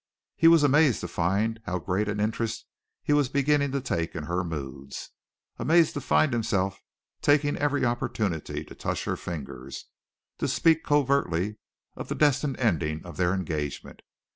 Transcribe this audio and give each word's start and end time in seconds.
He 0.35 0.47
was 0.47 0.63
amazed 0.63 0.99
to 1.01 1.07
find 1.07 1.59
how 1.67 1.77
great 1.77 2.09
an 2.09 2.19
interest 2.19 2.65
he 3.03 3.13
was 3.13 3.29
beginning 3.29 3.71
to 3.73 3.79
take 3.81 4.15
in 4.15 4.23
her 4.23 4.43
moods, 4.43 5.11
amazed 5.59 5.93
to 5.93 6.01
find 6.01 6.33
himself 6.33 6.81
taking 7.21 7.55
every 7.55 7.85
opportunity 7.85 8.63
to 8.63 8.73
touch 8.73 9.03
her 9.03 9.15
fingers, 9.15 9.85
to 10.39 10.47
speak 10.47 10.83
covertly 10.83 11.57
of 11.95 12.07
the 12.09 12.15
destined 12.15 12.57
ending 12.57 13.05
of 13.05 13.17
their 13.17 13.35
engagement. 13.35 14.01